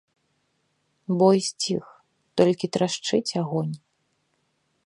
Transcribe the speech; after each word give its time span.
Бой 1.19 1.37
сціх, 1.49 1.85
толькі 2.41 2.71
трашчыць 2.79 3.35
агонь. 3.43 3.75